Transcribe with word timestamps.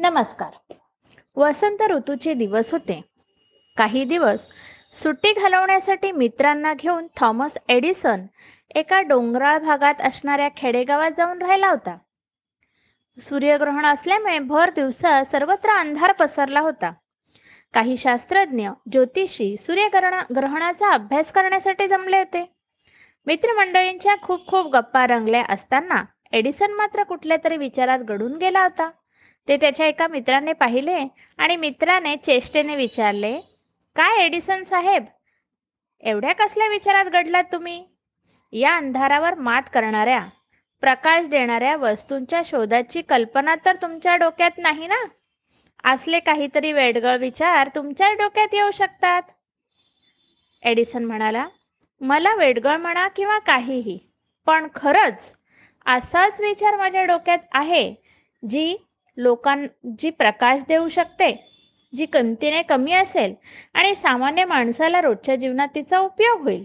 नमस्कार. 0.00 0.74
वसंत 1.36 1.82
ऋतूचे 1.82 2.34
दिवस 2.34 2.72
होते. 2.72 3.04
काही 3.76 4.04
दिवस 4.04 4.46
सुट्टी 4.92 5.32
घालवण्यासाठी 5.32 6.12
मित्रांना 6.12 6.74
घेऊन 6.74 7.06
थॉमस 7.16 7.58
एडिसन 7.68 8.26
एका 8.74 9.00
डोंगराळ 9.00 9.58
भागात 9.58 9.94
असणाऱ्या 10.00 10.48
खेडेगावात 10.56 11.10
जाऊन 11.16 11.42
राहिला 11.42 11.68
होता. 11.68 11.96
सूर्यग्रहण 13.20 13.86
असल्यामुळे 13.86 14.38
भर 14.38 14.70
दिवसा 14.70 15.24
सर्वत्र 15.24 15.70
अंधार 15.70 16.12
पसरला 16.12 16.60
होता. 16.60 16.92
काही 17.74 17.96
शास्त्रज्ञ 17.96 18.68
ज्योतिषी 18.92 19.56
सूर्यग्रहण 19.56 20.20
ग्रहणाचा 20.36 20.92
अभ्यास 20.92 21.32
करण्यासाठी 21.32 21.88
जमले 21.88 22.18
होते. 22.18 22.52
मित्रमंडळींच्या 23.26 24.16
खूप 24.22 24.46
खूप 24.46 24.76
गप्पा 24.76 25.06
रंगल्या 25.06 25.44
असताना 25.48 26.04
एडिसन 26.32 26.72
मात्र 26.72 27.02
कुठल्या 27.02 27.36
तरी 27.44 27.56
विचारात 27.56 27.98
घडून 27.98 28.36
गेला 28.36 28.62
होता. 28.62 28.90
ते 29.48 29.56
त्याच्या 29.56 29.86
एका 29.86 30.06
मित्राने 30.06 30.52
पाहिले 30.52 30.98
आणि 31.38 31.56
मित्राने 31.56 32.16
चेष्टेने 32.16 32.76
विचारले 32.76 33.38
काय 33.96 34.24
एडिसन 34.24 34.62
साहेब? 34.62 35.04
एवढ्या 36.02 36.32
कसल्या 36.34 36.66
विचारात 36.68 37.04
घडलात 37.04 37.44
तुम्ही? 37.52 37.82
या 38.52 38.76
अंधारावर 38.76 39.34
मात 39.36 39.62
करणाऱ्या 39.72 40.24
प्रकाश 40.82 41.26
देणाऱ्या 41.26 41.76
वस्तूंच्या 41.76 42.42
शोधाची 42.44 43.02
कल्पना 43.02 43.54
तर 43.64 43.76
तुमच्या 43.82 44.16
डोक्यात 44.16 44.58
नाही 44.58 44.86
ना? 44.86 45.02
असले 45.84 46.20
काहीतरी 46.20 46.72
वेडगळ 46.72 47.16
विचार 47.16 47.68
तुमच्या 47.74 48.12
डोक्यात 48.12 48.54
येऊ 48.54 48.70
शकतात. 48.70 49.22
एडिसन 50.62 51.04
म्हणाला 51.04 51.46
मला 52.00 52.34
वेडगळ 52.34 52.76
म्हणा 52.76 53.06
किंवा 53.08 53.38
काहीही 53.38 53.98
पण 54.46 54.66
खरंच 54.74 55.32
असाच 55.86 56.40
विचार 56.40 56.76
माझ्या 56.76 57.04
डोक्यात 57.04 57.38
आहे 57.52 57.82
जी 58.42 58.76
लोकां 59.18 59.66
जी 59.98 60.10
प्रकाश 60.10 60.62
देऊ 60.68 60.88
शकते 60.88 61.44
जी 61.96 62.06
किमतीने 62.06 62.62
कमी 62.62 62.92
असेल 62.92 63.34
आणि 63.74 63.94
सामान्य 63.94 64.44
माणसाला 64.44 65.00
रोजच्या 65.00 65.36
जीवनात 65.36 65.68
तिचा 65.74 65.98
उपयोग 65.98 66.40
होईल. 66.42 66.64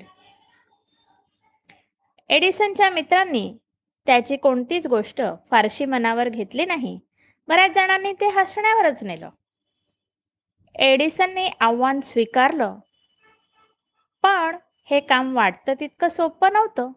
एडिसनच्या 2.29 2.89
मित्रांनी 2.89 3.57
त्याची 4.05 4.37
कोणतीच 4.37 4.87
गोष्ट 4.87 5.21
फारशी 5.51 5.85
मनावर 5.85 6.29
घेतली 6.29 6.65
नाही. 6.65 6.99
बऱ्याच 7.47 7.71
जणांनी 7.71 8.13
ते 8.13 8.27
हसण्यावरच 8.27 9.03
नेलं. 9.03 9.29
एडिसनने 10.75 11.49
आव्हान 11.59 11.99
स्वीकारलं. 11.99 12.75
पण 14.23 14.57
हे 14.89 14.99
काम 14.99 15.35
वाटतं 15.35 15.73
तितकं 15.79 16.09
सोपं 16.09 16.53
नव्हतं. 16.53 16.91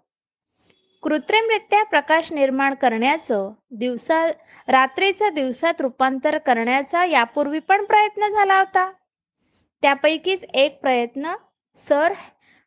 कृत्रिमरित्या 1.02 1.82
प्रकाश 1.82 2.32
निर्माण 2.32 2.74
करण्याचं 2.74 3.50
दिवसा 3.70 4.26
रात्रीचं 4.68 5.34
दिवसात 5.34 5.80
रूपांतर 5.80 6.38
करण्याचा 6.38 7.04
यापूर्वी 7.04 7.58
पण 7.58 7.84
प्रयत्न 7.84 8.28
झाला 8.28 8.58
होता. 8.58 8.90
त्यापैकीच 9.82 10.44
एक 10.54 10.80
प्रयत्न 10.80 11.34
सर 11.88 12.12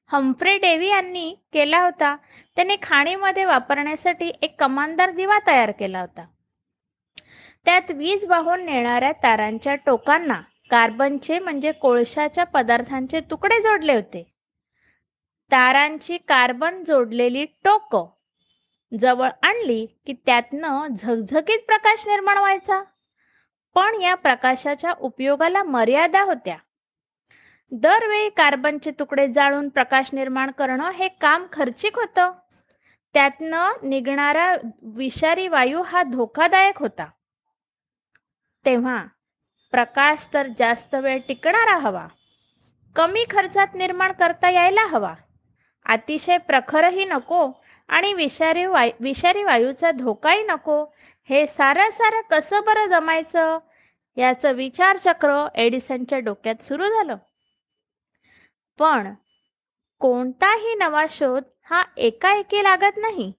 हम्फ्रे 0.07 0.57
डेव्ही 0.57 0.89
यांनी 0.89 1.35
केला 1.53 1.79
होता. 1.83 2.15
त्यांनी 2.55 2.75
खाणीमध्ये 2.81 3.45
वापरण्यासाठी 3.45 4.31
एक 4.41 4.59
कमानदार 4.59 5.11
दिवा 5.11 5.37
तयार 5.47 5.71
केला 5.71 5.99
होता. 5.99 6.25
त्यात 7.65 7.91
वीज 7.91 8.25
वाहून 8.25 8.65
नेणाऱ्या 8.65 9.11
तारांच्या 9.11 9.75
टोकांना 9.75 10.41
कार्बनचे 10.69 11.39
म्हणजे 11.39 11.71
कोळशाच्या 11.71 12.43
पदार्थांचे 12.43 13.19
तुकडे 13.19 13.59
जोडले 13.61 13.93
होते. 13.93 14.23
तारांची 15.51 16.17
कार्बन 16.17 16.83
जोडलेली 16.83 17.45
टोकं 17.45 18.05
जवळ 18.99 19.29
आणली 19.43 19.85
की 20.05 20.13
त्यातनं 20.25 20.87
झगझगीत 20.87 21.59
प्रकाश 21.59 22.07
निर्माण 22.07 22.37
व्हायचा. 22.37 22.83
पण 23.75 24.01
या 24.01 24.15
प्रकाशाच्या 24.15 24.93
उपयोगाला 24.99 25.63
मर्यादा 25.63 26.21
होत्या. 26.21 26.57
दरवेळी 27.71 28.29
कार्बनचे 28.29 28.91
तुकडे 28.91 29.27
जाळून 29.27 29.69
प्रकाश 29.69 30.09
निर्माण 30.13 30.51
करणं 30.51 30.91
हे 30.91 31.07
काम 31.07 31.47
खर्चिक 31.53 31.95
होतं. 31.95 32.31
त्यातनं 33.13 33.71
निघणारा 33.83 34.55
विषारी 34.81 35.47
वायू 35.47 35.81
हा 35.81 36.03
धोकादायक 36.03 36.77
होता. 36.77 37.05
तेव्हा 38.65 39.05
प्रकाश 39.71 40.27
तर 40.33 40.47
जास्त 40.57 40.95
वेळ 40.95 41.19
टिकणारा 41.27 41.77
हवा. 41.77 42.07
कमी 42.95 43.25
खर्चात 43.31 43.67
निर्माण 43.73 44.11
करता 44.11 44.49
यायला 44.49 44.85
हवा. 44.85 45.13
अतिशय 45.85 46.37
प्रखरही 46.37 47.05
नको 47.05 47.51
आणि 47.89 48.13
विषारी 48.13 48.65
वायू 48.65 48.91
विषारी 48.99 49.43
वायूचा 49.43 49.91
धोकाही 49.91 50.43
नको. 50.43 50.85
हे 51.29 51.47
सारं 51.47 51.89
सारं 51.91 52.21
कसं 52.21 52.59
बरं 52.65 52.85
जमायचं? 52.85 53.59
याचं 54.17 54.51
विचारचक्र 54.51 55.47
एडिसनच्या 55.55 56.19
डोक्यात 56.19 56.63
सुरू 56.63 56.85
झालं. 56.85 57.15
पण 58.79 59.13
कोणताही 59.99 60.75
नवा 60.75 61.05
शोध 61.09 61.43
हा 61.63 61.83
एकाएकी 61.97 62.63
लागत 62.63 62.97
नाही. 62.97 63.33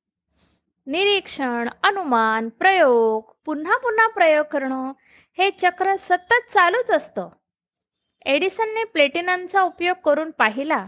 निरीक्षण 0.87 1.69
अनुमान 1.83 2.49
प्रयोग 2.49 3.33
पुन्हा 3.45 3.77
पुन्हा 3.77 4.09
प्रयोग 4.09 4.47
करणं 4.47 4.93
हे 5.39 5.51
चक्र 5.51 5.97
सतत 5.97 6.51
चालूच 6.51 6.91
असतं. 6.91 7.29
एडिसनने 8.27 8.85
प्लेटिनमचा 8.85 9.63
उपयोग 9.63 9.97
करून 10.05 10.31
पाहिला. 10.31 10.87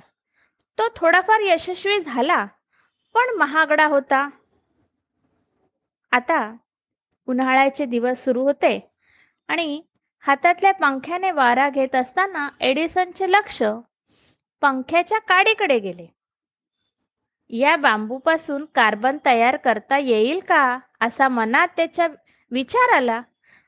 तो 0.78 0.82
थोडाफार 0.96 1.40
यशस्वी 1.40 1.98
झाला. 1.98 2.46
पण 3.14 3.34
महागडा 3.38 3.86
होता. 3.86 4.28
आता 6.12 6.56
उन्हाळ्याचे 7.28 7.84
दिवस 7.84 8.24
सुरू 8.24 8.42
होते 8.42 8.90
आणि 9.48 9.82
हातातल्या 10.24 10.72
पंख्याने 10.72 11.30
वारा 11.30 11.68
घेत 11.70 11.94
असताना 11.94 12.48
एडिसनचे 12.60 13.30
लक्ष 13.32 13.62
पंख्याच्या 14.62 15.18
काडीकडे 15.18 15.78
गेले. 15.78 16.06
या 17.50 17.76
बांबूपासून 17.76 18.64
कार्बन 18.74 19.18
तयार 19.26 19.56
करता 19.56 19.98
येईल 19.98 20.40
का 20.40 20.78
असा 21.00 21.28
मनात 21.28 21.68
त्याच्या 21.76 22.08
विचार 22.50 22.94
आला 22.94 23.20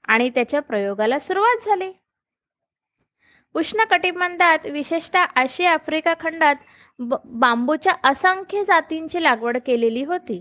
आणि 0.09 0.31
त्याच्या 0.31 0.61
प्रयोगाला 0.61 1.19
सुरुवात 1.19 1.65
झाली. 1.67 1.93
उष्ण 3.55 3.85
कटिबंधात 3.91 4.67
विशेषतः 4.67 5.27
आशिया 5.37 5.73
आफ्रिका 5.73 6.15
खंडात 6.21 6.57
ब 7.01 7.15
बांबूच्या 7.41 7.93
असंख्य 8.05 8.63
जातींची 8.65 9.23
लागवड 9.23 9.59
केलेली 9.67 10.03
होती. 10.05 10.41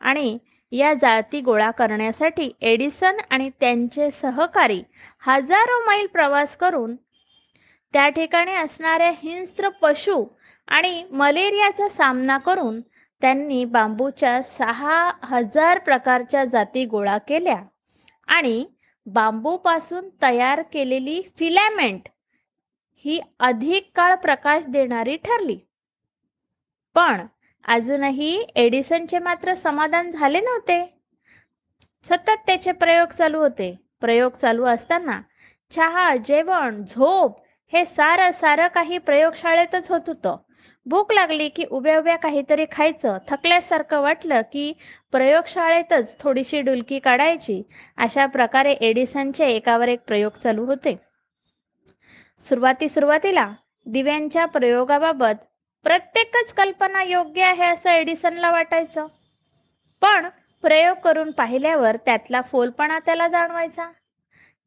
आणि 0.00 0.36
या 0.72 0.92
जाती 0.94 1.40
गोळा 1.40 1.70
करण्यासाठी 1.70 2.50
एडिसन 2.62 3.16
आणि 3.30 3.48
त्यांचे 3.60 4.10
सहकारी 4.10 4.82
हजारो 5.22 5.78
मैल 5.86 6.06
प्रवास 6.06 6.56
करून 6.56 6.94
त्या 7.94 8.08
ठिकाणी 8.08 8.54
असणाऱ्या 8.54 9.10
हिंस्त्र 9.22 9.68
पशु 9.82 10.24
आणि 10.68 11.02
मलेरियाचा 11.10 11.88
सामना 11.88 12.38
करून 12.38 12.80
त्यांनी 13.22 13.64
बांबूच्या 13.64 14.40
सहा 14.42 15.10
हजार 15.22 15.78
प्रकारच्या 15.78 16.44
जाती 16.44 16.84
गोळा 16.84 17.16
केल्या 17.18 17.60
आणि 18.28 18.64
बांबूपासून 19.06 20.08
तयार 20.22 20.62
केलेली 20.72 21.20
फिलॅमेंट 21.38 22.08
ही 23.04 23.20
अधिक 23.40 23.90
काळ 23.94 24.14
प्रकाश 24.14 24.64
देणारी 24.68 25.16
ठरली. 25.16 25.58
पण 26.94 27.26
अजूनही 27.64 28.46
एडिसनचे 28.54 29.18
मात्र 29.18 29.54
समाधान 29.54 30.10
झाले 30.10 30.40
नव्हते. 30.40 30.98
सतत 32.04 32.30
त्याचे 32.46 32.72
प्रयोग 32.72 33.08
चालू 33.08 33.38
होते. 33.38 33.78
प्रयोग 34.00 34.32
चालू 34.32 34.64
असताना 34.64 35.20
चहा 35.70 36.16
जेवण 36.16 36.84
झोप 36.84 37.40
हे 37.72 37.84
सारं 37.84 38.30
सारं 38.30 38.68
काही 38.68 38.98
प्रयोगशाळेतच 38.98 39.90
होत 39.90 40.00
होतं. 40.06 40.36
भूक 40.86 41.12
लागली 41.12 41.48
की 41.48 41.64
उभ्या 41.70 41.98
उभ्या 41.98 42.16
काहीतरी 42.16 42.64
खायचं 42.72 43.18
थकल्यासारखं 43.28 44.00
वाटलं 44.00 44.40
की 44.40 44.72
प्रयोगशाळेतच 45.12 46.20
थोडीशी 46.20 46.60
डुलकी 46.60 46.98
काढायची. 46.98 47.62
अशा 47.96 48.26
प्रकारे 48.26 48.72
एडिसनचे 48.72 49.46
एकावर 49.46 49.88
एक 49.88 50.00
प्रयोग 50.00 50.32
चालू 50.32 50.64
होते. 50.64 51.13
सुरुवाती 52.40 52.88
सुरुवातीला 52.88 53.46
दिव्यांच्या 53.86 54.44
प्रयोगाबाबत 54.46 55.34
प्रत्येकच 55.84 56.52
कल्पना 56.52 57.02
योग्य 57.02 57.42
आहे 57.42 57.64
असं 57.64 57.90
एडिसनला 57.90 58.50
वाटायचं. 58.50 59.06
पण 60.02 60.28
प्रयोग 60.64 60.96
करून 61.04 61.30
पाहिल्यावर 61.30 61.96
त्यातला 61.96 62.40
फोलपणा 62.40 62.98
त्याला 62.98 63.28
जाणवायचा. 63.28 63.90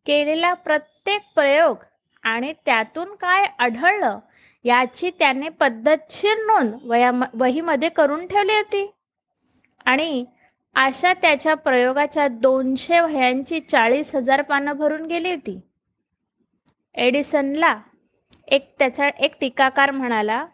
केलेला 0.05 0.53
प्रत्येक 0.53 1.21
प्रयोग 1.35 1.83
आणि 2.23 2.53
त्यातून 2.65 3.15
काय 3.15 3.45
आढळलं 3.59 4.19
याची 4.65 5.11
त्याने 5.19 5.49
पद्धतशीर 5.49 6.37
नोंद 6.37 6.73
वया 6.83 7.11
वहीमध्ये 7.33 7.89
करून 7.89 8.25
ठेवली 8.27 8.55
होती. 8.55 8.85
आणि 9.85 10.25
अशा 10.75 11.13
त्याच्या 11.13 11.53
प्रयोगाच्या 11.53 12.27
दोनशे 12.27 12.99
वह्यांची 12.99 13.59
चाळीस 13.59 14.15
हजार 14.15 14.41
पानं 14.41 14.73
भरून 14.73 15.05
गेली 15.05 15.31
होती. 15.31 15.59
एडिसनला 16.97 17.75
एक 18.47 18.73
त्याचा 18.79 19.07
एक 19.07 19.35
टीकाकार 19.41 19.91
म्हणाला 19.91 20.45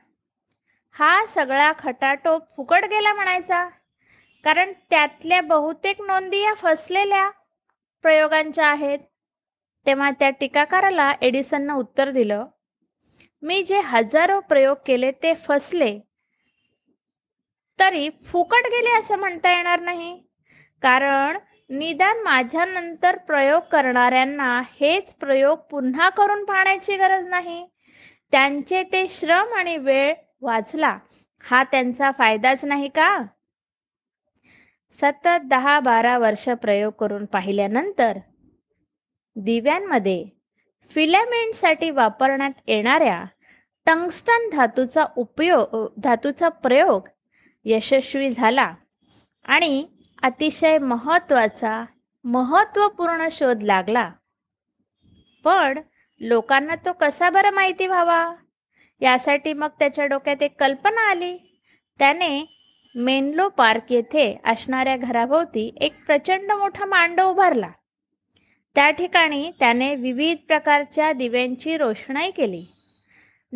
हा 0.96 1.26
सगळा 1.26 1.72
खटाटोप 1.80 2.42
फुकट 2.58 2.86
गेला 2.86 3.14
म्हणायचा. 3.14 3.68
कारण 4.44 4.74
त्यातल्या 4.90 5.42
बहुतेक 5.42 6.02
नोंदी 6.02 6.42
या 6.42 6.54
फसलेल्या 6.54 7.30
प्रयोगांच्या 8.04 8.68
आहेत. 8.68 9.00
तेव्हा 9.86 10.10
त्या 10.12 10.30
टीकाकाराला 10.30 11.12
एडिसननं 11.22 11.74
उत्तर 11.74 12.12
दिलं 12.12 12.46
मी 13.42 13.64
जे 13.64 13.80
हजारो 13.80 14.40
प्रयोग 14.40 14.78
केले 14.86 15.12
ते 15.12 15.34
फसले. 15.36 15.98
तरी 17.80 18.10
फुकट 18.26 18.68
गेले 18.68 18.98
असं 19.00 19.16
म्हणता 19.16 19.56
येणार 19.56 19.80
नाही. 19.80 20.14
कारण 20.82 21.38
निदान 21.74 22.18
माझ्यानंतर 22.24 23.16
प्रयोग 23.18 23.62
करणाऱ्यांना 23.72 24.62
हेच 24.82 25.14
प्रयोग 25.14 25.58
पुन्हा 25.58 26.10
करून 26.10 26.44
पाहण्याची 26.46 26.98
गरज 26.98 27.28
नाही. 27.28 27.66
त्यांचे 28.32 28.84
ते 28.84 29.08
श्रम 29.08 29.54
आणि 29.54 29.78
वेळ 29.78 30.14
वाचला. 30.42 30.98
हा 31.44 31.64
त्यांचा 31.64 32.12
फायदाच 32.12 32.66
नाही 32.66 32.88
का? 32.88 33.18
सतत 35.02 35.46
दहा 35.46 35.80
बारा 35.80 36.18
वर्ष 36.18 36.50
प्रयोग 36.50 36.94
करून 36.94 37.26
पाहिल्यानंतर 37.26 38.18
दिव्यांमध्ये 39.36 40.26
फिलेमेंटसाठी 40.92 41.90
वापरण्यात 41.90 42.62
येणाऱ्या 42.68 43.24
टंगस्टन 43.86 44.50
धातूचा 44.50 45.06
उपयोग 45.16 45.88
धातूचा 45.98 46.50
प्रयोग 46.50 47.08
यशस्वी 47.66 48.30
झाला 48.30 48.74
आणि 49.46 49.86
अतिशय 50.24 50.78
महत्त्वाचा 50.78 51.86
महत्त्वपूर्ण 52.24 53.28
शोध 53.32 53.64
लागला. 53.64 54.12
पण 55.44 55.80
लोकांना 56.20 56.76
तो 56.76 56.92
कसा 56.92 57.30
बरं 57.30 57.50
माहिती 57.50 57.88
व्हावा? 57.88 58.34
यासाठी 59.02 59.54
मग 59.54 59.68
त्याच्या 59.80 60.06
डोक्यात 60.06 60.44
एक 60.44 60.60
कल्पना 60.60 61.10
आली. 61.10 61.38
त्याने 62.00 62.46
मेनलो 62.96 63.50
पार्क 63.50 63.92
येथे 63.92 64.40
असणाऱ्या 64.46 64.98
घराभोवती 64.98 65.78
एक 65.82 66.06
प्रचंड 66.06 66.52
मोठा 66.52 66.86
मांड 66.86 67.22
उभारला. 67.22 67.70
त्या 68.76 68.90
ठिकाणी 68.90 69.52
त्याने 69.60 69.96
विविध 69.96 70.38
प्रकारच्या 70.48 71.14
दिव्यांची 71.14 71.78
रोषणाई 71.78 72.32
केली. 72.32 72.66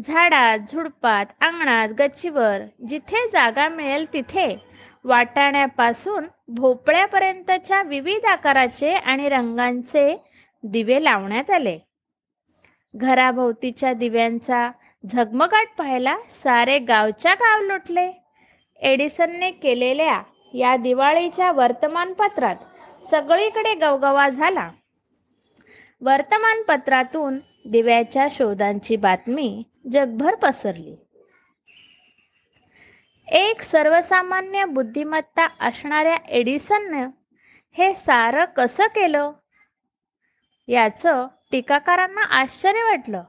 झाडात 0.08 0.60
झुडपात 0.72 1.26
अंगणात 1.42 1.90
गच्चीवर 2.00 2.58
जिथे 2.88 3.28
जागा 3.28 3.70
मिळेल 3.70 4.14
तिथे 4.14 4.68
वाटाण्यापासून 5.08 6.26
भोपळ्यापर्यंतच्या 6.48 7.82
विविध 7.82 8.26
आकाराचे 8.26 8.94
आणि 8.94 9.30
रंगांचे 9.30 10.24
दिवे 10.64 11.04
लावण्यात 11.04 11.50
आले. 11.52 11.80
घराभोवतीच्या 12.96 13.94
दिव्यांचा 13.94 14.72
झगमगाट 15.14 15.68
पाहायला 15.78 16.18
सारे 16.30 16.80
गावच्या 16.80 17.34
गाव 17.34 17.62
लुटले. 17.62 18.12
एडिसनने 18.82 19.52
केलेल्या 19.52 20.22
या 20.54 20.76
दिवाळीच्या 20.76 21.52
वर्तमानपत्रात 21.52 22.56
सगळीकडे 23.12 23.74
गवगवा 23.74 24.30
झाला. 24.30 24.70
वर्तमानपत्रातून 26.02 27.40
दिव्याच्या 27.66 28.28
शोधांची 28.32 28.96
बातमी 28.96 29.64
जगभर 29.94 30.36
पसरली. 30.36 30.96
एक 33.28 33.62
सर्वसामान्य 33.62 34.66
बुद्धिमत्ता 34.66 35.48
असणाऱ्या 35.60 36.16
एडिसननं 36.30 37.10
हे 37.78 37.94
सारं 37.94 38.46
कसं 38.46 38.88
केलं? 38.88 39.32
याचं 40.68 41.28
टीकाकारांना 41.52 42.22
आश्चर्य 42.22 42.84
वाटलं. 42.84 43.24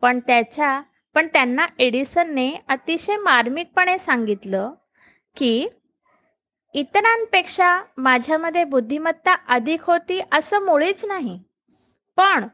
पण 0.00 0.20
त्याच्या 0.20 0.80
पण 1.14 1.26
त्यांना 1.26 1.66
एडिसनने 1.78 2.50
अतिशय 2.68 3.16
मार्मिकपणे 3.16 3.98
सांगितलं 3.98 4.72
की 5.36 5.68
इतरांपेक्षा 6.74 7.82
माझ्यामध्ये 7.96 8.64
बुद्धिमत्ता 8.64 9.34
अधिक 9.48 9.82
होती 9.82 10.20
असं 10.32 10.64
मुळीच 10.64 11.04
नाही. 11.04 11.42
पण 12.16 12.46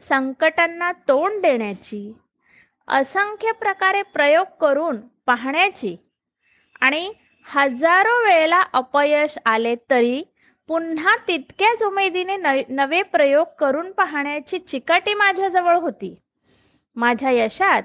संकटांना 0.00 0.92
तोंड 0.92 1.42
देण्याची 1.42 2.12
असंख्य 2.88 3.52
प्रकारे 3.52 4.02
प्रयोग 4.02 4.46
करून 4.60 5.00
पाहण्याची. 5.28 5.96
आणि 6.80 7.12
हजारो 7.54 8.28
वेळेला 8.28 8.60
अपयश 8.72 9.38
आले 9.46 9.74
तरी 9.90 10.22
पुन्हा 10.68 11.16
तितक्याच 11.28 11.82
उमेदीने 11.82 12.64
नवे 12.68 13.02
प्रयोग 13.02 13.46
करून 13.58 13.92
पाहण्याची 13.92 14.58
चिकाटी 14.58 15.14
माझ्याजवळ 15.14 15.76
होती. 15.76 16.18
माझ्या 16.96 17.30
यशात 17.30 17.82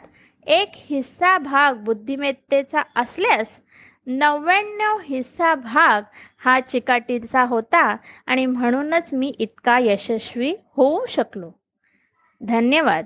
एक 0.48 0.72
हिस्सा 0.75 1.38
भाग 1.38 1.74
बुद्धिमत्तेचा 1.74 2.81
असल्यास 2.95 3.60
नव्याण्णव 4.07 4.98
हिस्सा 5.04 5.56
भाग 5.56 6.01
हा 6.45 6.60
चिकाटीचा 6.60 7.44
होता 7.44 7.95
आणि 8.25 8.45
म्हणूनच 8.45 9.10
मी 9.13 9.28
इतका 9.40 9.80
यशस्वी 9.80 10.56
होऊ 10.78 11.06
शकलो. 11.06 11.51
धन्यवाद. 12.42 13.06